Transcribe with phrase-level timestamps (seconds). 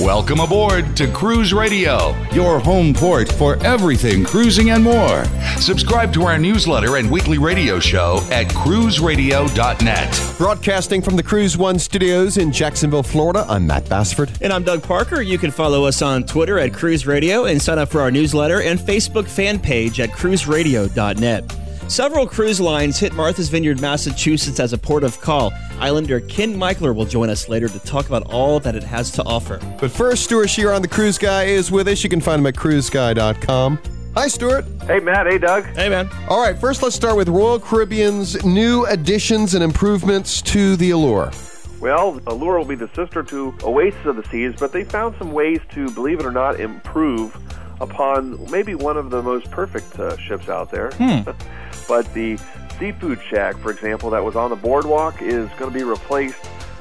[0.00, 5.24] Welcome aboard to Cruise Radio, your home port for everything cruising and more.
[5.58, 10.34] Subscribe to our newsletter and weekly radio show at cruiseradio.net.
[10.36, 14.32] Broadcasting from the Cruise One studios in Jacksonville, Florida, I'm Matt Bassford.
[14.40, 15.22] And I'm Doug Parker.
[15.22, 18.62] You can follow us on Twitter at Cruise Radio and sign up for our newsletter
[18.62, 21.63] and Facebook fan page at cruiseradio.net.
[21.88, 25.52] Several cruise lines hit Martha's Vineyard, Massachusetts as a port of call.
[25.78, 29.22] Islander Ken Michler will join us later to talk about all that it has to
[29.24, 29.60] offer.
[29.78, 32.02] But first, Stuart Chiron the Cruise Guy is with us.
[32.02, 33.78] You can find him at cruiseguy.com.
[34.14, 34.64] Hi, Stuart.
[34.86, 35.26] Hey, Matt.
[35.26, 35.64] Hey, Doug.
[35.76, 36.08] Hey, man.
[36.28, 41.32] All right, first let's start with Royal Caribbean's new additions and improvements to the Allure.
[41.80, 45.32] Well, Allure will be the sister to Oasis of the Seas, but they found some
[45.32, 47.36] ways to, believe it or not, improve
[47.80, 50.90] upon maybe one of the most perfect uh, ships out there.
[50.92, 51.28] Hmm.
[51.86, 52.38] but the
[52.78, 56.38] seafood shack, for example, that was on the boardwalk is going to be replaced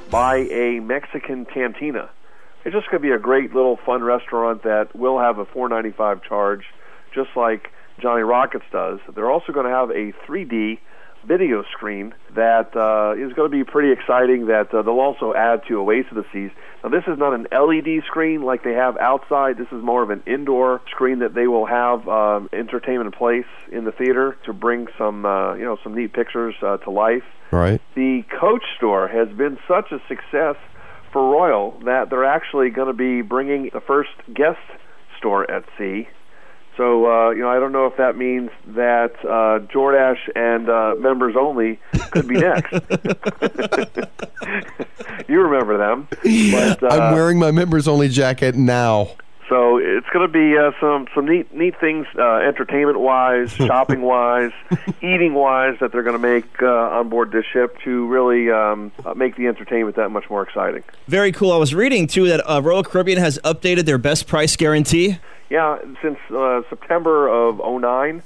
[0.09, 2.09] by a Mexican cantina.
[2.65, 6.23] It's just going to be a great little fun restaurant that will have a 4.95
[6.23, 6.63] charge,
[7.13, 8.99] just like Johnny Rockets does.
[9.13, 10.79] They're also going to have a 3D
[11.25, 14.47] video screen that uh, is going to be pretty exciting.
[14.47, 16.51] That uh, they'll also add to Oasis of the Seas.
[16.83, 19.57] Now, this is not an LED screen like they have outside.
[19.57, 23.85] This is more of an indoor screen that they will have um, entertainment place in
[23.85, 27.23] the theater to bring some, uh, you know, some neat pictures uh, to life.
[27.51, 27.79] Right.
[27.95, 30.57] The Coach store has been such a success
[31.13, 34.57] for Royal that they're actually going to be bringing the first Guess
[35.17, 36.09] store at sea.
[36.77, 40.95] So uh, you know, I don't know if that means that uh, Jordache and uh,
[40.97, 41.79] members only
[42.11, 42.71] could be next.
[45.27, 46.07] you remember them?
[46.51, 49.11] But, uh, I'm wearing my members only jacket now.
[49.49, 54.01] So it's going to be uh, some some neat neat things, uh, entertainment wise, shopping
[54.01, 54.51] wise,
[55.01, 58.91] eating wise, that they're going to make uh, on board this ship to really um,
[59.05, 60.83] uh, make the entertainment that much more exciting.
[61.07, 61.51] Very cool.
[61.51, 65.17] I was reading too that uh, Royal Caribbean has updated their best price guarantee.
[65.53, 68.23] Yeah, since uh, September of '09,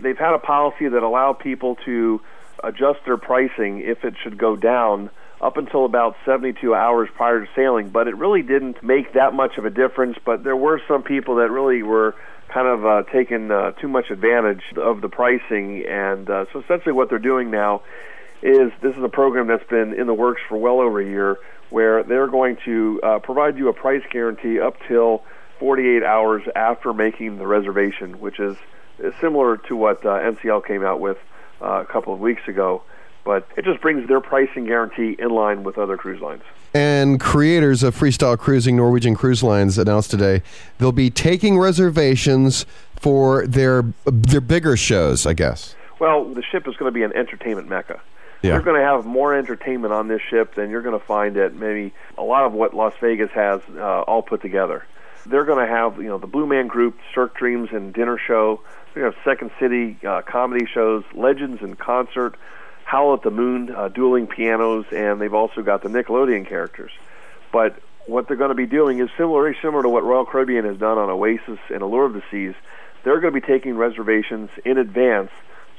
[0.00, 2.20] they've had a policy that allowed people to
[2.64, 7.46] adjust their pricing if it should go down up until about 72 hours prior to
[7.54, 10.18] sailing, but it really didn't make that much of a difference.
[10.24, 12.16] But there were some people that really were
[12.48, 16.92] kind of uh, taking uh, too much advantage of the pricing, and uh, so essentially
[16.92, 17.82] what they're doing now
[18.42, 21.38] is this is a program that's been in the works for well over a year,
[21.70, 25.22] where they're going to uh, provide you a price guarantee up till
[25.64, 28.54] 48 hours after making the reservation, which is,
[28.98, 31.16] is similar to what uh, NCL came out with
[31.62, 32.82] uh, a couple of weeks ago
[33.24, 36.42] but it just brings their pricing guarantee in line with other cruise lines.
[36.74, 40.42] And creators of Freestyle Cruising Norwegian Cruise Lines announced today
[40.76, 42.66] they'll be taking reservations
[42.96, 45.74] for their their bigger shows, I guess.
[45.98, 48.02] Well, the ship is going to be an entertainment mecca.
[48.42, 48.52] Yeah.
[48.52, 51.54] You're going to have more entertainment on this ship than you're going to find at
[51.54, 54.84] maybe a lot of what Las Vegas has uh, all put together.
[55.26, 58.60] They're going to have you know the Blue Man Group, Cirque Dreams, and dinner show.
[58.94, 62.36] To have Second City uh, comedy shows, Legends in concert.
[62.84, 66.92] Howl at the Moon, uh, dueling pianos, and they've also got the Nickelodeon characters.
[67.50, 70.64] But what they're going to be doing is similar, very similar to what Royal Caribbean
[70.64, 72.54] has done on Oasis and Allure of the Seas.
[73.02, 75.30] They're going to be taking reservations in advance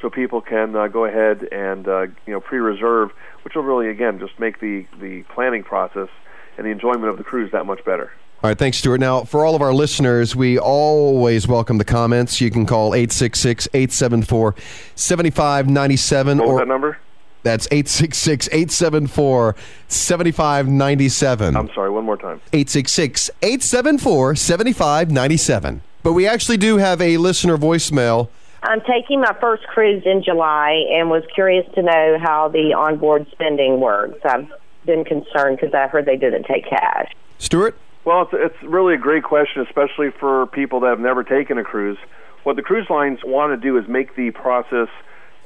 [0.01, 3.11] so people can uh, go ahead and uh, you know pre-reserve,
[3.43, 6.09] which will really again just make the the planning process
[6.57, 8.11] and the enjoyment of the cruise that much better.
[8.43, 8.99] All right, thanks, Stuart.
[8.99, 12.39] Now, for all of our listeners, we always welcome the comments.
[12.39, 14.55] You can call 866 874
[14.95, 16.37] 7597.
[16.37, 16.99] What was that number?
[17.41, 19.55] That's 866 874
[19.87, 21.55] 7597.
[21.55, 22.41] I'm sorry, one more time.
[22.53, 25.81] 866 874 7597.
[26.03, 28.29] But we actually do have a listener voicemail.
[28.63, 33.27] I'm taking my first cruise in July and was curious to know how the onboard
[33.31, 34.19] spending works.
[34.25, 34.51] I've
[34.85, 37.11] been concerned because I heard they didn't take cash.
[37.37, 37.77] Stuart?
[38.05, 41.63] Well, it's, it's really a great question, especially for people that have never taken a
[41.63, 41.97] cruise.
[42.43, 44.89] What the cruise lines want to do is make the process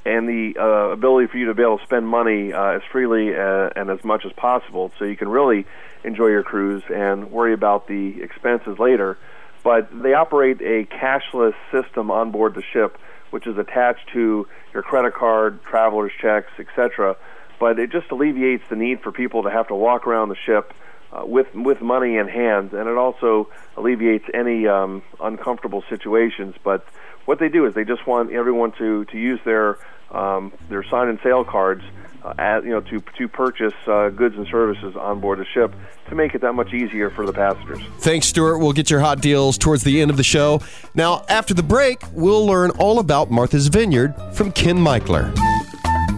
[0.05, 3.33] and the uh, ability for you to be able to spend money uh, as freely
[3.33, 5.65] uh, and as much as possible so you can really
[6.03, 9.17] enjoy your cruise and worry about the expenses later.
[9.63, 12.97] But they operate a cashless system on board the ship,
[13.29, 17.15] which is attached to your credit card, traveler's checks, etc.
[17.57, 20.73] But it just alleviates the need for people to have to walk around the ship
[21.11, 26.55] uh, with with money in hand, and it also alleviates any um, uncomfortable situations.
[26.63, 26.85] But
[27.25, 29.77] what they do is they just want everyone to to use their
[30.11, 31.83] um, their sign and sail cards,
[32.23, 35.73] uh, at, you know, to to purchase uh, goods and services on board the ship
[36.09, 37.79] to make it that much easier for the passengers.
[37.99, 38.57] Thanks, Stuart.
[38.57, 40.61] We'll get your hot deals towards the end of the show.
[40.95, 45.33] Now, after the break, we'll learn all about Martha's Vineyard from Ken Michler.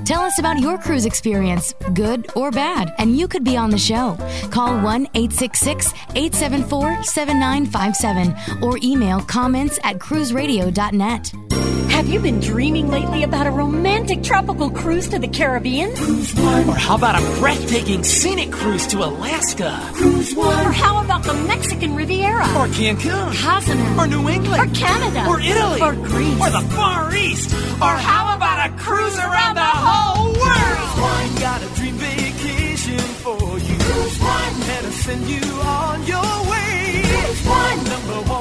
[0.03, 3.77] Tell us about your cruise experience, good or bad, and you could be on the
[3.77, 4.17] show.
[4.49, 11.50] Call 1 866 874 7957 or email comments at cruiseradio.net.
[12.01, 15.95] Have you been dreaming lately about a romantic tropical cruise to the Caribbean?
[15.95, 16.67] Cruise One.
[16.67, 19.79] Or how about a breathtaking scenic cruise to Alaska?
[19.93, 20.65] Cruise One.
[20.65, 22.41] Or how about the Mexican Riviera?
[22.57, 23.35] Or Cancun?
[23.35, 23.99] Cozumel.
[23.99, 24.71] Or New England?
[24.71, 25.27] Or Canada?
[25.27, 25.79] Or Italy?
[25.79, 26.41] Or Greece?
[26.41, 27.53] Or the Far East?
[27.53, 30.41] Or how about a cruise around the whole world?
[30.41, 31.35] Cruise One.
[31.35, 33.77] Got a dream vacation for you.
[33.77, 34.53] Cruise One.
[34.73, 37.03] And send you on your way.
[37.05, 37.83] Cruise One.
[37.83, 38.40] Number one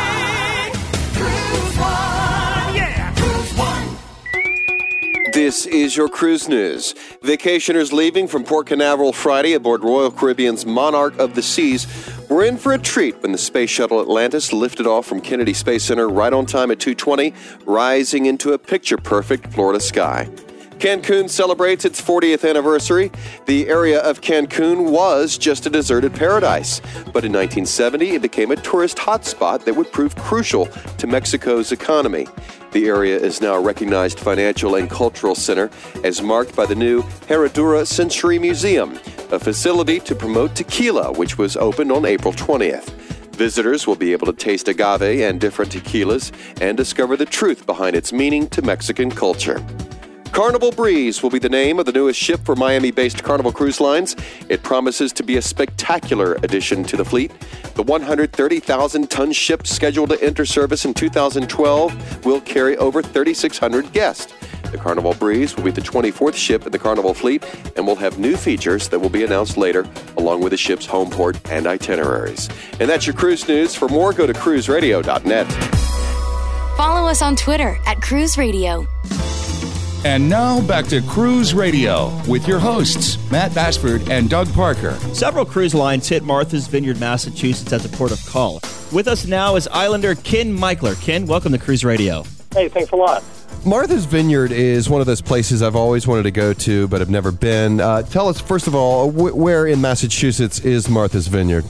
[5.43, 6.93] This is your cruise news.
[7.23, 11.87] Vacationers leaving from Port Canaveral Friday aboard Royal Caribbean's Monarch of the Seas
[12.29, 15.83] were in for a treat when the Space Shuttle Atlantis lifted off from Kennedy Space
[15.83, 17.33] Center right on time at 2:20,
[17.65, 20.29] rising into a picture-perfect Florida sky.
[20.81, 23.11] Cancun celebrates its 40th anniversary.
[23.45, 26.79] The area of Cancun was just a deserted paradise,
[27.13, 30.65] but in 1970 it became a tourist hotspot that would prove crucial
[30.97, 32.25] to Mexico's economy.
[32.71, 35.69] The area is now a recognized financial and cultural center,
[36.03, 38.97] as marked by the new Herradura Century Museum,
[39.31, 42.89] a facility to promote tequila, which was opened on April 20th.
[43.35, 47.95] Visitors will be able to taste agave and different tequilas and discover the truth behind
[47.95, 49.63] its meaning to Mexican culture.
[50.31, 53.81] Carnival Breeze will be the name of the newest ship for Miami based Carnival Cruise
[53.81, 54.15] Lines.
[54.47, 57.31] It promises to be a spectacular addition to the fleet.
[57.75, 64.33] The 130,000 ton ship scheduled to enter service in 2012 will carry over 3,600 guests.
[64.71, 67.43] The Carnival Breeze will be the 24th ship in the Carnival fleet
[67.75, 69.85] and will have new features that will be announced later,
[70.15, 72.47] along with the ship's home port and itineraries.
[72.79, 73.75] And that's your cruise news.
[73.75, 75.51] For more, go to cruiseradio.net.
[76.77, 78.87] Follow us on Twitter at Cruise Radio.
[80.03, 84.93] And now back to Cruise Radio with your hosts, Matt Bassford and Doug Parker.
[85.13, 88.61] Several cruise lines hit Martha's Vineyard, Massachusetts as a port of call.
[88.91, 90.99] With us now is Islander Ken Michler.
[91.03, 92.23] Ken, welcome to Cruise Radio.
[92.51, 93.23] Hey, thanks a lot.
[93.63, 97.11] Martha's Vineyard is one of those places I've always wanted to go to, but have
[97.11, 97.79] never been.
[97.79, 101.63] Uh, tell us, first of all, wh- where in Massachusetts is Martha's Vineyard?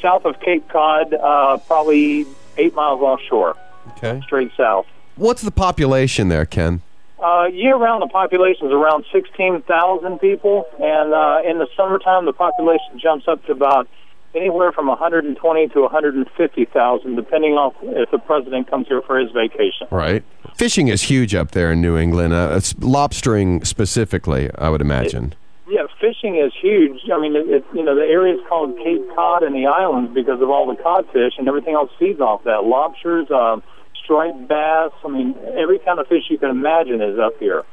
[0.00, 2.26] South of Cape Cod, uh, probably
[2.58, 3.56] eight miles offshore.
[3.96, 4.20] Okay.
[4.24, 4.86] Straight south.
[5.16, 6.80] What's the population there, Ken?
[7.22, 12.32] Uh, year round, the population is around 16,000 people, and uh, in the summertime, the
[12.32, 13.86] population jumps up to about
[14.34, 19.86] anywhere from 120 to 150,000, depending on if the president comes here for his vacation.
[19.92, 20.24] Right.
[20.56, 25.34] Fishing is huge up there in New England, uh, it's lobstering specifically, I would imagine.
[25.68, 27.00] Yeah, fishing is huge.
[27.12, 30.12] I mean, it, it, you know, the area is called Cape Cod and the islands
[30.12, 32.64] because of all the codfish, and everything else feeds off that.
[32.64, 33.60] Lobsters, uh,
[34.04, 34.92] striped bass.
[35.04, 37.64] I mean, every kind of fish you can imagine is up here.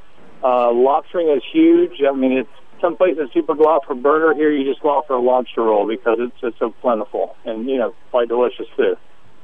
[0.43, 2.01] Uh, lobstering is huge.
[2.07, 2.49] I mean, it's
[2.81, 4.33] some places people go out for burger.
[4.33, 7.69] Here, you just go out for a lobster roll because it's it's so plentiful and
[7.69, 8.95] you know quite delicious too.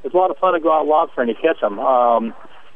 [0.03, 1.79] It's a lot of fun to go out lobstering to catch them.
[1.79, 2.33] Um,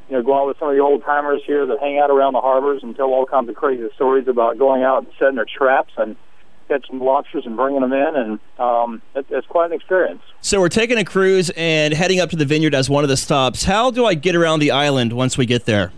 [0.10, 2.34] you know, go out with some of the old timers here that hang out around
[2.34, 5.46] the harbors and tell all kinds of crazy stories about going out and setting their
[5.46, 6.16] traps and
[6.70, 10.22] catching lobsters and bringing them in, and um, it, it's quite an experience.
[10.40, 13.18] So we're taking a cruise and heading up to the vineyard as one of the
[13.18, 13.64] stops.
[13.64, 15.92] How do I get around the island once we get there?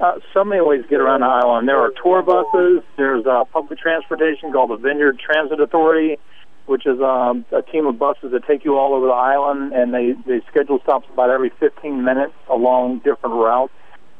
[0.00, 1.68] Uh, so many ways to get around the island.
[1.68, 2.82] There are tour buses.
[2.96, 6.18] There's uh, public transportation called the Vineyard Transit Authority,
[6.66, 9.94] which is um, a team of buses that take you all over the island, and
[9.94, 13.72] they they schedule stops about every 15 minutes along different routes.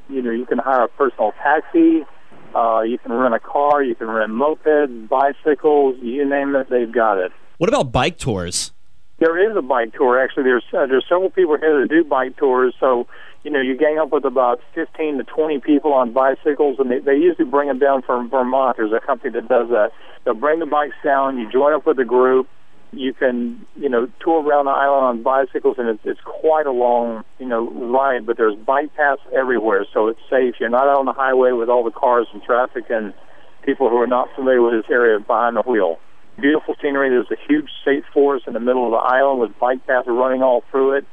[0.08, 2.04] You know, you can hire a personal taxi.
[2.54, 3.82] Uh, you can rent a car.
[3.82, 5.96] You can rent mopeds, bicycles.
[6.02, 7.32] You name it, they've got it.
[7.58, 8.72] What about bike tours?
[9.18, 10.20] There is a bike tour.
[10.20, 12.74] Actually, there's uh, there's several people here that do bike tours.
[12.80, 13.06] So,
[13.44, 16.98] you know, you gang up with about 15 to 20 people on bicycles, and they,
[16.98, 18.78] they usually bring them down from Vermont.
[18.78, 19.92] There's a company that does that.
[20.24, 21.38] They'll bring the bikes down.
[21.38, 22.48] You join up with a group.
[22.92, 26.72] You can, you know, tour around the island on bicycles, and it's, it's quite a
[26.72, 28.26] long, you know, ride.
[28.26, 30.56] But there's bike paths everywhere, so it's safe.
[30.60, 33.14] You're not out on the highway with all the cars and traffic and
[33.64, 35.98] people who are not familiar with this area behind the wheel
[36.40, 37.10] beautiful scenery.
[37.10, 40.42] There's a huge state forest in the middle of the island with bike paths running
[40.42, 41.06] all through it.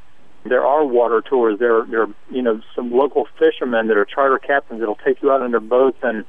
[0.44, 1.58] There are water tours.
[1.58, 5.30] There, there are you know some local fishermen that are charter captains that'll take you
[5.30, 6.24] out in their boats and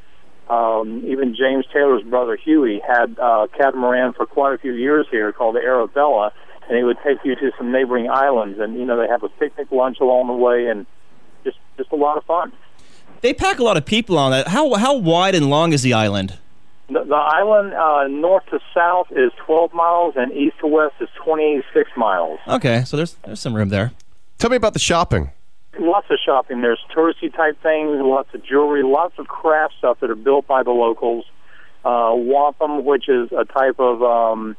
[0.52, 5.32] Um, even James Taylor's brother Huey had uh, catamaran for quite a few years here
[5.32, 6.34] called the Arabella,
[6.68, 9.30] and he would take you to some neighboring islands, and you know they have a
[9.30, 10.86] picnic lunch along the way, and
[11.46, 12.52] just just a lot of fun.
[13.22, 14.50] They pack a lot of people on that.
[14.50, 16.38] How how wide and long is the island?
[16.90, 21.08] The, the island uh, north to south is 12 miles, and east to west is
[21.24, 22.40] 26 miles.
[22.46, 23.94] Okay, so there's there's some room there.
[24.38, 25.32] Tell me about the shopping.
[25.80, 26.62] Lots of shopping.
[26.62, 30.64] There's touristy type things, lots of jewelry, lots of craft stuff that are built by
[30.64, 31.26] the locals.
[31.84, 34.56] Uh, wampum, which is a type of um,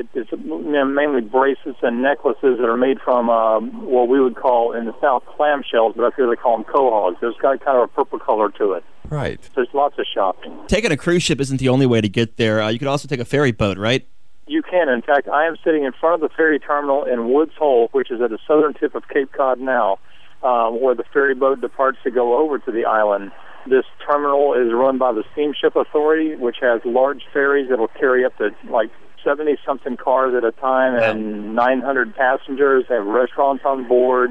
[0.00, 4.72] it, it's mainly bracelets and necklaces that are made from um, what we would call
[4.72, 7.16] in the south clamshells, but up here they call them quahogs.
[7.22, 8.84] It's got kind of a purple color to it.
[9.08, 9.42] Right.
[9.44, 10.58] So there's lots of shopping.
[10.66, 12.62] Taking a cruise ship isn't the only way to get there.
[12.62, 14.06] Uh, you could also take a ferry boat, right?
[14.46, 14.88] You can.
[14.88, 18.10] In fact, I am sitting in front of the ferry terminal in Woods Hole, which
[18.10, 19.98] is at the southern tip of Cape Cod now,
[20.42, 23.32] um, where the ferry boat departs to go over to the island.
[23.68, 28.24] This terminal is run by the Steamship Authority, which has large ferries that will carry
[28.24, 28.90] up to like
[29.24, 32.84] 70 something cars at a time and 900 passengers.
[32.88, 34.30] Have restaurants on board.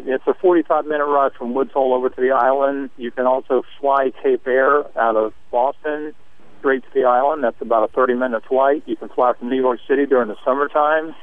[0.00, 2.90] It's a 45 minute ride from Woods Hole over to the island.
[2.96, 6.14] You can also fly Cape Air out of Boston
[6.58, 7.44] straight to the island.
[7.44, 8.82] That's about a 30 minute flight.
[8.86, 11.14] You can fly from New York City during the summertime.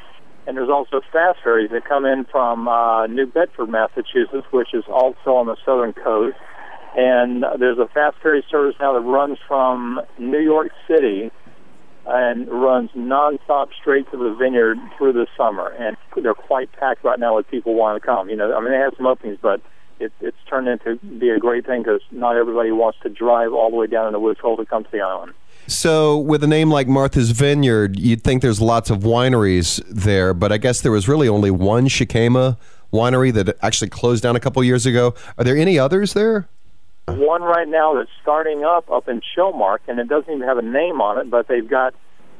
[0.47, 4.83] And there's also fast ferries that come in from uh, New Bedford, Massachusetts, which is
[4.87, 6.37] also on the southern coast.
[6.95, 11.31] And there's a fast ferry service now that runs from New York City
[12.05, 15.67] and runs nonstop straight to the vineyard through the summer.
[15.67, 18.29] And they're quite packed right now with people wanting to come.
[18.29, 19.61] You know, I mean, they have some openings, but
[19.99, 23.69] it, it's turned into be a great thing because not everybody wants to drive all
[23.69, 25.33] the way down in the Woods Hole to come to the island.
[25.71, 30.51] So, with a name like Martha's Vineyard, you'd think there's lots of wineries there, but
[30.51, 32.57] I guess there was really only one Chicama
[32.91, 35.15] winery that actually closed down a couple years ago.
[35.37, 36.49] Are there any others there?
[37.07, 40.61] One right now that's starting up up in Chilmark, and it doesn't even have a
[40.61, 41.95] name on it, but they've got.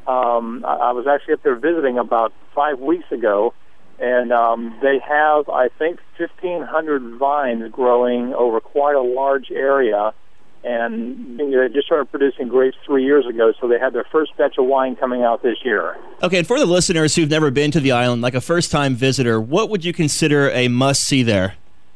[0.05, 3.53] Um, I I was actually up there visiting about five weeks ago,
[3.97, 10.13] and um, they have, I think, 1,500 vines growing over quite a large area.
[10.63, 14.05] And you know, they just started producing grapes three years ago, so they had their
[14.11, 15.97] first batch of wine coming out this year.
[16.21, 18.93] Okay, and for the listeners who've never been to the island, like a first time
[18.95, 21.55] visitor, what would you consider a must see there?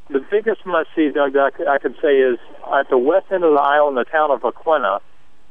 [0.10, 2.38] The biggest must see, Doug, that I could- I could say is
[2.74, 5.00] at the west end of the island, the town of Aquinnah.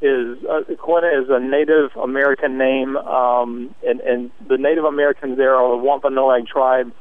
[0.02, 5.54] Is uh, Aquinnah is a Native American name, um, and, and the Native Americans there
[5.54, 6.92] are the Wampanoag tribe.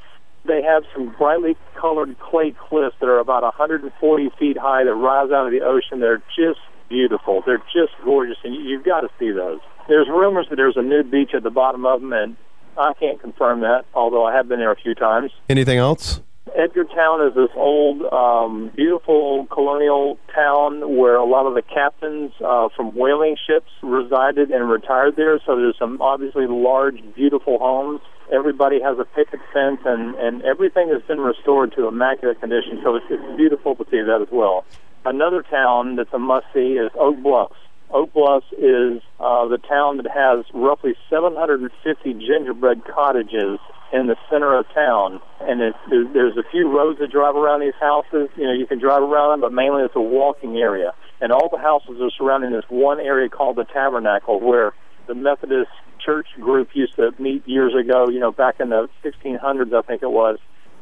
[0.45, 5.31] They have some brightly colored clay cliffs that are about 140 feet high that rise
[5.31, 5.99] out of the ocean.
[5.99, 6.59] They're just
[6.89, 7.43] beautiful.
[7.45, 9.59] They're just gorgeous, and you, you've got to see those.
[9.87, 12.35] There's rumors that there's a nude beach at the bottom of them, and
[12.77, 15.31] I can't confirm that, although I have been there a few times.
[15.49, 16.21] Anything else?
[16.57, 22.31] Edgartown is this old, um, beautiful old colonial town where a lot of the captains
[22.45, 25.39] uh, from whaling ships resided and retired there.
[25.45, 28.01] So there's some obviously large, beautiful homes.
[28.33, 32.81] Everybody has a picket fence, and, and everything has been restored to immaculate condition.
[32.83, 34.65] So it's, it's beautiful to see that as well.
[35.05, 37.55] Another town that's a must see is Oak Bluffs.
[37.91, 43.59] Oak Bluffs is uh, the town that has roughly 750 gingerbread cottages
[43.93, 47.59] in the center of town, and it, there's, there's a few roads that drive around
[47.61, 48.29] these houses.
[48.35, 50.93] You know, you can drive around them, but mainly it's a walking area.
[51.21, 54.73] And all the houses are surrounding this one area called the Tabernacle, where
[55.05, 55.69] the Methodist
[56.05, 58.09] church group used to meet years ago.
[58.09, 60.37] You know, back in the 1600s, I think it was,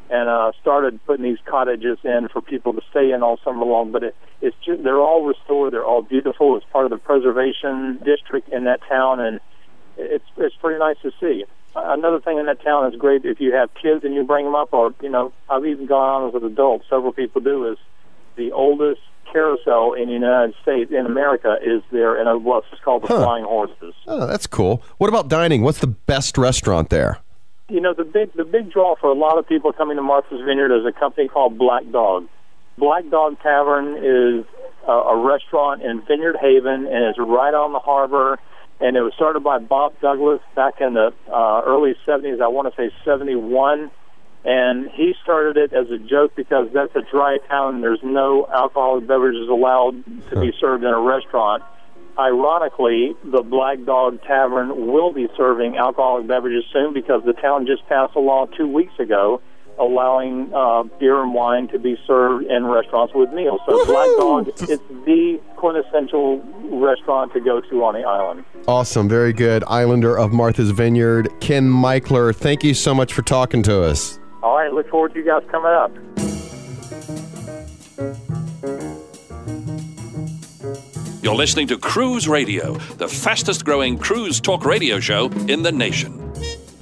[0.10, 3.92] and uh, started putting these cottages in for people to stay in all summer long.
[3.92, 5.74] But it, it's just, they're all restored.
[5.74, 6.58] They're all beautiful.
[6.58, 9.40] It's part of the preservation district in that town, and
[9.98, 11.46] it's it's pretty nice to see.
[11.74, 14.56] Another thing in that town that's great if you have kids and you bring them
[14.56, 16.84] up, or you know, I've even gone on as an adult.
[16.90, 17.78] Several people do is
[18.36, 22.68] the oldest carousel in the United States in America is there Bluffs.
[22.72, 23.24] It's called the Huh.
[23.24, 23.94] Flying Horses.
[24.08, 24.84] Oh, that's cool.
[24.98, 25.62] What about dining?
[25.62, 27.20] What's the best restaurant there?
[27.70, 30.42] you know the big the big draw for a lot of people coming to Martha's
[30.46, 32.28] Vineyard is a company called Black Dog.
[32.78, 34.46] Black Dog Tavern is
[34.86, 38.40] a, a restaurant in Vineyard Haven and it's right on the harbor.
[38.82, 42.42] And it was started by Bob Douglas back in the uh, early 70s.
[42.42, 43.90] I want to say 71.
[44.44, 48.48] And he started it as a joke because that's a dry town and there's no
[48.48, 51.64] alcoholic beverages allowed to be served in a restaurant.
[52.18, 57.88] Ironically, the Black Dog Tavern will be serving alcoholic beverages soon because the town just
[57.88, 59.42] passed a law two weeks ago
[59.80, 63.60] allowing uh, beer and wine to be served in restaurants with meals.
[63.66, 66.40] So Black Dog is the quintessential
[66.72, 68.46] restaurant to go to on the island.
[68.68, 69.10] Awesome.
[69.10, 69.64] Very good.
[69.68, 74.20] Islander of Martha's Vineyard, Ken Michler, thank you so much for talking to us.
[74.44, 75.92] All right, look forward to you guys coming up.
[81.24, 86.18] You're listening to Cruise Radio, the fastest growing cruise talk radio show in the nation.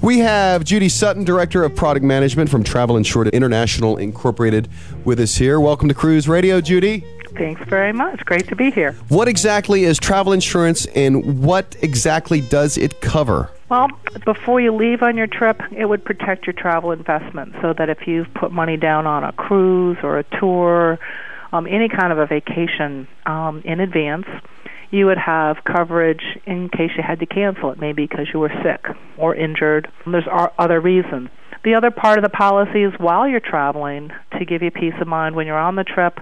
[0.00, 4.70] We have Judy Sutton, Director of Product Management from Travel Insured International Incorporated,
[5.04, 5.60] with us here.
[5.60, 7.04] Welcome to Cruise Radio, Judy.
[7.36, 8.24] Thanks very much.
[8.24, 8.92] Great to be here.
[9.08, 13.50] What exactly is travel insurance and what exactly does it cover?
[13.68, 13.88] Well,
[14.24, 18.06] before you leave on your trip, it would protect your travel investment so that if
[18.06, 20.98] you've put money down on a cruise or a tour,
[21.52, 24.26] um, any kind of a vacation um, in advance,
[24.90, 28.52] you would have coverage in case you had to cancel it, maybe because you were
[28.62, 28.84] sick
[29.16, 29.88] or injured.
[30.04, 30.26] There's
[30.58, 31.28] other reasons.
[31.62, 35.06] The other part of the policy is while you're traveling to give you peace of
[35.06, 36.18] mind when you're on the trip.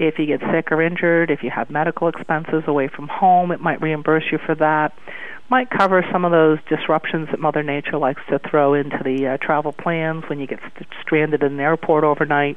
[0.00, 3.60] If you get sick or injured, if you have medical expenses away from home, it
[3.60, 4.94] might reimburse you for that.
[5.50, 9.36] Might cover some of those disruptions that Mother Nature likes to throw into the uh,
[9.44, 12.56] travel plans when you get st- stranded in an airport overnight,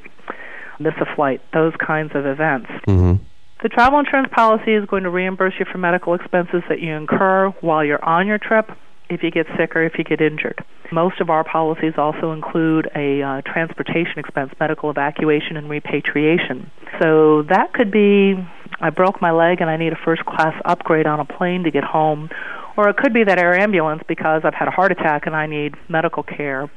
[0.80, 2.70] miss a flight, those kinds of events.
[2.88, 3.22] Mm-hmm.
[3.62, 7.50] The travel insurance policy is going to reimburse you for medical expenses that you incur
[7.60, 8.70] while you're on your trip
[9.08, 10.64] if you get sick or if you get injured.
[10.92, 16.70] Most of our policies also include a uh, transportation expense, medical evacuation, and repatriation.
[17.00, 18.34] So that could be
[18.80, 21.70] I broke my leg and I need a first class upgrade on a plane to
[21.70, 22.28] get home.
[22.76, 25.46] Or it could be that air ambulance because I've had a heart attack and I
[25.46, 26.70] need medical care.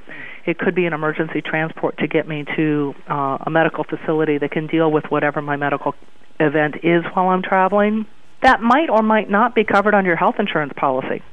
[0.45, 4.51] It could be an emergency transport to get me to uh, a medical facility that
[4.51, 5.95] can deal with whatever my medical
[6.39, 8.05] event is while I'm traveling.
[8.43, 11.23] That might or might not be covered under your health insurance policy.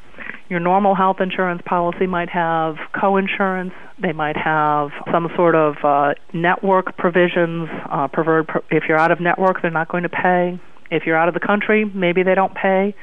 [0.48, 3.72] Your normal health insurance policy might have co-insurance.
[4.00, 7.68] They might have some sort of uh, network provisions.
[7.90, 10.60] Uh, preferred if you're out of network, they're not going to pay.
[10.90, 12.94] If you're out of the country, maybe they don't pay.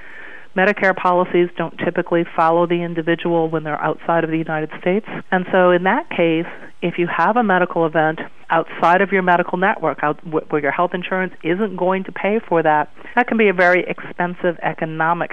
[0.55, 5.07] Medicare policies don't typically follow the individual when they're outside of the United States.
[5.31, 6.45] And so, in that case,
[6.81, 8.19] if you have a medical event
[8.49, 12.61] outside of your medical network, out, where your health insurance isn't going to pay for
[12.61, 15.31] that, that can be a very expensive economic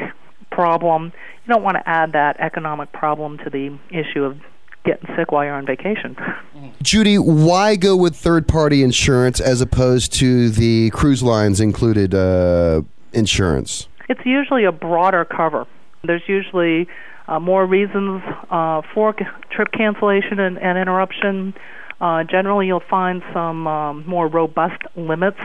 [0.58, 1.12] problem.
[1.46, 4.40] You don't want to add that economic problem to the issue of
[4.84, 6.16] getting sick while you're on vacation.
[6.82, 12.82] Judy, why go with third party insurance as opposed to the cruise lines included uh,
[13.12, 13.86] insurance?
[14.08, 15.64] It's usually a broader cover.
[16.02, 16.88] There's usually
[17.28, 21.54] uh, more reasons uh, for c- trip cancellation and, and interruption.
[22.00, 25.38] Uh, generally, you'll find some um, more robust limits.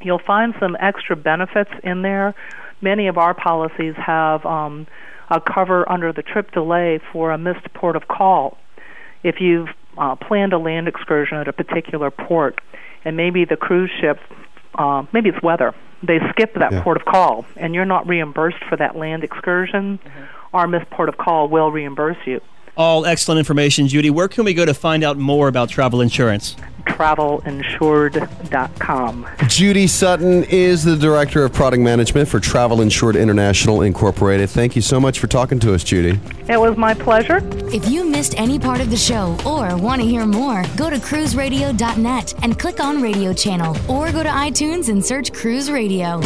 [0.00, 2.36] You'll find some extra benefits in there
[2.82, 4.86] many of our policies have um,
[5.30, 8.58] a cover under the trip delay for a missed port of call.
[9.22, 12.60] If you've uh, planned a land excursion at a particular port,
[13.04, 14.18] and maybe the cruise ship,
[14.74, 16.82] uh, maybe it's weather, they skip that Yeah.
[16.82, 20.00] port of call, and you're not reimbursed for that land excursion,
[20.52, 22.40] our missed port of call will reimburse you.
[22.76, 24.08] All excellent information, Judy.
[24.08, 26.56] Where can we go to find out more about travel insurance?
[26.86, 29.28] Travelinsured.com.
[29.46, 34.48] Judy Sutton is the Director of Product Management for Travel Insured International Incorporated.
[34.50, 36.18] Thank you so much for talking to us, Judy.
[36.48, 37.40] It was my pleasure.
[37.72, 40.96] If you missed any part of the show or want to hear more, go to
[40.96, 46.20] cruiseradio.net and click on radio channel or go to iTunes and search Cruise Radio.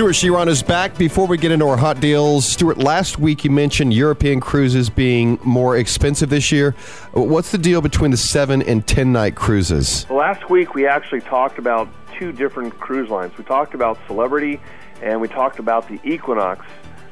[0.00, 0.96] Stuart Chiron is back.
[0.96, 5.38] Before we get into our hot deals, Stuart, last week you mentioned European cruises being
[5.44, 6.70] more expensive this year.
[7.12, 10.08] What's the deal between the seven and ten night cruises?
[10.08, 11.86] Last week we actually talked about
[12.18, 13.36] two different cruise lines.
[13.36, 14.58] We talked about Celebrity
[15.02, 16.64] and we talked about the Equinox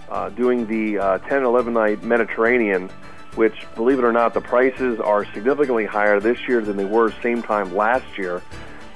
[0.08, 2.88] uh, doing the uh, 10 11 night Mediterranean,
[3.34, 7.12] which, believe it or not, the prices are significantly higher this year than they were
[7.20, 8.40] same time last year.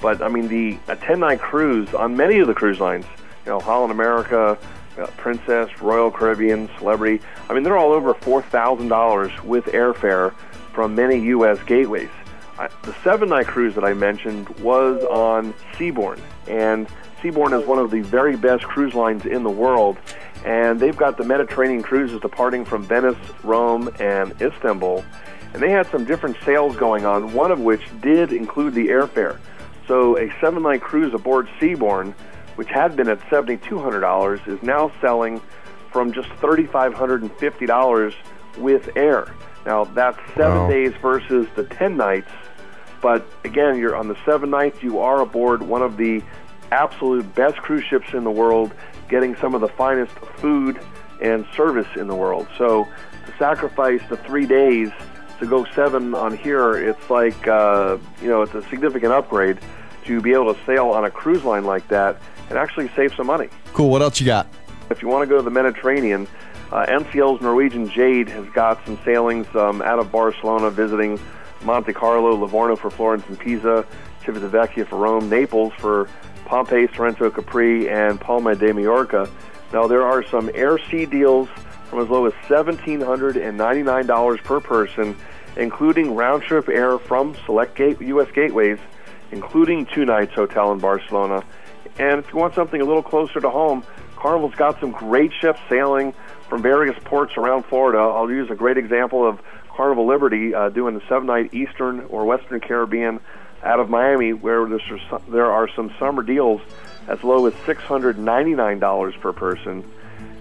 [0.01, 3.05] But I mean, the a 10 night cruise on many of the cruise lines,
[3.45, 4.59] you know, Holland America,
[4.99, 7.25] uh, Princess, Royal Caribbean, Celebrity.
[7.49, 10.35] I mean, they're all over four thousand dollars with airfare
[10.73, 11.59] from many U.S.
[11.67, 12.11] gateways.
[12.59, 16.87] I, the seven night cruise that I mentioned was on Seabourn, and
[17.23, 19.97] Seabourn is one of the very best cruise lines in the world.
[20.45, 25.05] And they've got the Mediterranean cruises departing from Venice, Rome, and Istanbul.
[25.55, 29.39] And they had some different sales going on, one of which did include the airfare.
[29.87, 32.15] So a seven night cruise aboard Seabourn,
[32.63, 35.41] which had been at $7,200, is now selling
[35.91, 38.15] from just $3,550
[38.57, 39.27] with air.
[39.67, 40.69] Now, that's seven Wow.
[40.69, 42.31] days versus the 10 nights.
[43.01, 46.23] But again, you're on the seven nights, you are aboard one of the
[46.71, 48.71] absolute best cruise ships in the world,
[49.09, 50.79] getting some of the finest food
[51.21, 52.47] and service in the world.
[52.59, 52.85] So
[53.27, 54.91] to sacrifice the three days
[55.41, 59.59] to go seven on here, it's like, uh, you know, it's a significant upgrade
[60.05, 63.27] to be able to sail on a cruise line like that and actually save some
[63.27, 63.49] money.
[63.73, 63.91] Cool.
[63.91, 64.47] What else you got?
[64.91, 66.27] If you want to go to the Mediterranean,
[66.71, 71.19] uh, NCL's Norwegian Jade has got some sailings um, out of Barcelona visiting
[71.65, 73.87] Monte Carlo, Livorno for Florence and Pisa.
[74.23, 76.09] Civitavecchia for Rome, Naples for
[76.45, 79.29] Pompeii, Sorrento, Capri, and Palma de Mallorca.
[79.73, 81.49] Now, there are some air sea deals
[81.87, 85.17] from as low as $1,799 per person,
[85.57, 88.29] including round trip air from select gate, U.S.
[88.35, 88.79] gateways,
[89.31, 91.45] including two nights hotel in Barcelona.
[91.99, 93.85] And if you want something a little closer to home,
[94.17, 96.15] Carnival's got some great ships sailing
[96.49, 97.99] from various ports around Florida.
[97.99, 102.25] I'll use a great example of Carnival Liberty uh, doing the seven night Eastern or
[102.25, 103.21] Western Caribbean
[103.63, 104.69] out of Miami, where
[105.29, 106.61] there are some summer deals
[107.09, 109.85] as low as $699 per person.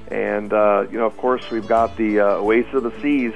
[0.10, 3.34] And, uh, you know, of course, we've got the uh, Oasis of the Seas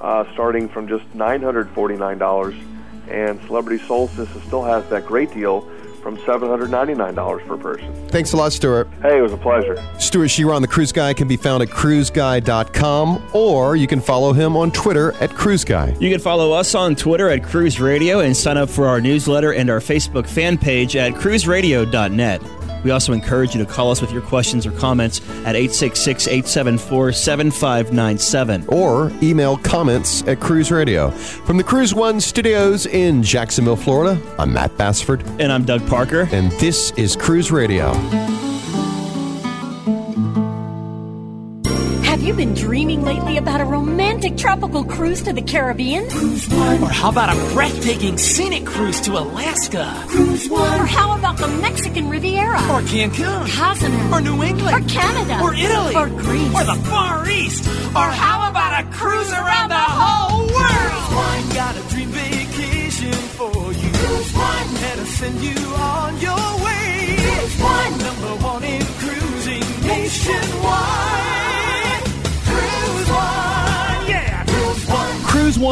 [0.00, 2.64] uh, starting from just $949.
[3.08, 5.68] And Celebrity Solstice still has that great deal
[6.08, 8.08] from $799 per person.
[8.08, 8.88] Thanks a lot, Stuart.
[9.02, 9.76] Hey, it was a pleasure.
[9.98, 14.56] Stuart Chiron, the Cruise Guy, can be found at cruiseguy.com or you can follow him
[14.56, 15.94] on Twitter at Cruise Guy.
[16.00, 19.52] You can follow us on Twitter at Cruise Radio and sign up for our newsletter
[19.52, 22.40] and our Facebook fan page at cruiseradio.net.
[22.84, 27.12] We also encourage you to call us with your questions or comments at 866 874
[27.12, 28.66] 7597.
[28.68, 31.10] Or email comments at Cruise Radio.
[31.10, 35.22] From the Cruise One studios in Jacksonville, Florida, I'm Matt Bassford.
[35.38, 36.28] And I'm Doug Parker.
[36.32, 37.92] And this is Cruise Radio.
[43.08, 46.04] Lately about a romantic tropical cruise to the Caribbean?
[46.84, 50.04] Or how about a breathtaking scenic cruise to Alaska?
[50.08, 50.80] Cruise One.
[50.80, 52.58] Or how about the Mexican Riviera?
[52.68, 53.48] Or Cancun?
[53.48, 54.14] Cozumel.
[54.14, 54.76] Or New England?
[54.76, 55.40] Or Canada?
[55.42, 55.94] Or Italy?
[55.96, 56.54] Or Greece?
[56.54, 57.66] Or the Far East?
[57.96, 59.47] Or how about a cruise around